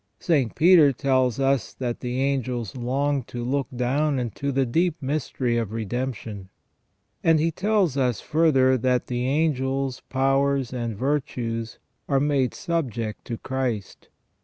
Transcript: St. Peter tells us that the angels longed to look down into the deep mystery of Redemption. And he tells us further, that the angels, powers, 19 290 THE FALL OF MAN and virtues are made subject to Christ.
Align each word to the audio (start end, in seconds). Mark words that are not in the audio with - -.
St. 0.19 0.55
Peter 0.55 0.91
tells 0.91 1.39
us 1.39 1.73
that 1.75 1.99
the 1.99 2.19
angels 2.19 2.75
longed 2.75 3.27
to 3.27 3.43
look 3.43 3.67
down 3.69 4.17
into 4.17 4.51
the 4.51 4.65
deep 4.65 4.95
mystery 4.99 5.57
of 5.57 5.71
Redemption. 5.71 6.49
And 7.23 7.39
he 7.39 7.51
tells 7.51 7.97
us 7.97 8.19
further, 8.19 8.79
that 8.79 9.05
the 9.05 9.27
angels, 9.27 9.99
powers, 10.09 10.73
19 10.73 10.95
290 10.95 10.95
THE 10.95 10.97
FALL 11.37 11.43
OF 11.43 11.49
MAN 11.51 11.53
and 11.53 11.61
virtues 11.61 11.79
are 12.09 12.19
made 12.19 12.53
subject 12.55 13.25
to 13.25 13.37
Christ. 13.37 14.09